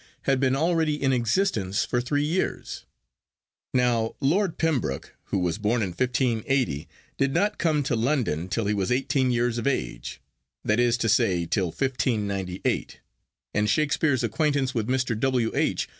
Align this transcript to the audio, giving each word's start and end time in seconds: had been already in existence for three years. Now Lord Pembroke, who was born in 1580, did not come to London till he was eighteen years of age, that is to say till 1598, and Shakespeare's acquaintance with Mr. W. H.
had 0.23 0.39
been 0.39 0.55
already 0.55 0.95
in 0.99 1.13
existence 1.13 1.85
for 1.85 2.01
three 2.01 2.23
years. 2.23 2.85
Now 3.71 4.15
Lord 4.19 4.57
Pembroke, 4.57 5.15
who 5.25 5.37
was 5.37 5.59
born 5.59 5.83
in 5.83 5.89
1580, 5.89 6.87
did 7.19 7.35
not 7.35 7.59
come 7.59 7.83
to 7.83 7.95
London 7.95 8.49
till 8.49 8.65
he 8.65 8.73
was 8.73 8.91
eighteen 8.91 9.29
years 9.29 9.59
of 9.59 9.67
age, 9.67 10.19
that 10.65 10.79
is 10.79 10.97
to 10.97 11.07
say 11.07 11.45
till 11.45 11.67
1598, 11.67 12.99
and 13.53 13.69
Shakespeare's 13.69 14.23
acquaintance 14.23 14.73
with 14.73 14.87
Mr. 14.87 15.15
W. 15.19 15.51
H. 15.53 15.87